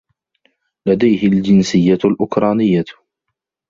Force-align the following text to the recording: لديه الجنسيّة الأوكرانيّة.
لديه 0.87 1.27
الجنسيّة 1.27 1.97
الأوكرانيّة. 2.05 2.85